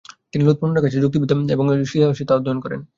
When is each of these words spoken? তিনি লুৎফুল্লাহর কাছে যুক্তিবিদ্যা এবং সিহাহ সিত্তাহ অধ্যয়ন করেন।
তিনি 0.31 0.43
লুৎফুল্লাহর 0.45 0.83
কাছে 0.85 1.01
যুক্তিবিদ্যা 1.03 1.53
এবং 1.55 1.65
সিহাহ 1.91 2.11
সিত্তাহ 2.17 2.37
অধ্যয়ন 2.37 2.59
করেন। 2.61 2.81